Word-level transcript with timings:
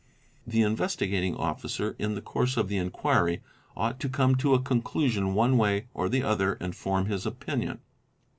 The 0.47 0.63
Investigating 0.63 1.35
Officer 1.35 1.95
in 1.99 2.15
the 2.15 2.23
course 2.23 2.57
of 2.57 2.69
the 2.69 2.77
inquiry 2.77 3.43
ought 3.77 3.99
to 3.99 4.09
come 4.09 4.33
to 4.37 4.55
a 4.55 4.59
conclusion 4.59 5.35
one 5.35 5.59
way 5.59 5.89
or 5.93 6.09
the 6.09 6.23
other 6.23 6.53
and 6.53 6.75
form 6.75 7.05
his 7.05 7.23
opinion. 7.27 7.81